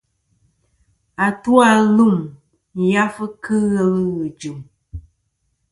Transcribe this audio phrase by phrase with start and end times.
[1.25, 2.15] Atu-a lum
[2.91, 4.59] yafɨ kɨ ghelɨ ghɨ̀ jɨ̀m.